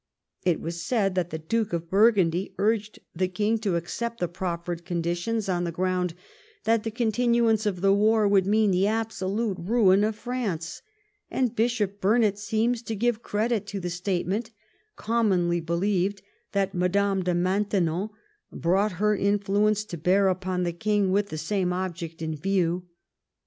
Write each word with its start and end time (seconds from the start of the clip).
It 0.43 0.59
was 0.59 0.81
said 0.81 1.13
that 1.13 1.29
the 1.29 1.37
Duke 1.37 1.73
of 1.73 1.87
Burgundy 1.87 2.55
urged 2.57 2.97
the 3.15 3.27
King 3.27 3.59
to 3.59 3.75
accept 3.75 4.19
the 4.19 4.27
prof 4.27 4.65
fered 4.65 4.83
conditions 4.83 5.47
on 5.47 5.63
the 5.63 5.71
ground 5.71 6.15
that 6.63 6.81
the 6.81 6.89
continuance 6.89 7.67
of 7.67 7.81
the 7.81 7.93
war 7.93 8.27
would 8.27 8.47
mean 8.47 8.71
the 8.71 8.87
absolute 8.87 9.57
ruin 9.59 10.03
of 10.03 10.15
France, 10.15 10.81
and 11.29 11.55
Bishop 11.55 12.01
Burnet 12.01 12.39
seems 12.39 12.81
to 12.81 12.95
give 12.95 13.21
credit 13.21 13.67
to 13.67 13.79
the 13.79 13.91
state 13.91 14.25
ment 14.25 14.49
commonly 14.95 15.61
belieyed 15.61 16.19
that 16.53 16.73
Madame 16.73 17.21
de 17.21 17.35
Maintenon 17.35 18.09
brought 18.51 18.93
her 18.93 19.15
influence 19.15 19.83
to 19.85 19.97
bear 19.99 20.29
upon 20.29 20.63
the 20.63 20.73
King 20.73 21.11
with 21.11 21.29
the 21.29 21.37
same 21.37 21.71
object 21.71 22.23
in 22.23 22.35
view. 22.35 22.87